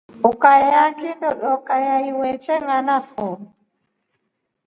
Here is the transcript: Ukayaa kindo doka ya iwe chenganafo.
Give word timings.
Ukayaa 0.31 0.89
kindo 0.99 1.29
doka 1.41 1.75
ya 1.87 1.95
iwe 2.09 2.29
chenganafo. 2.43 3.27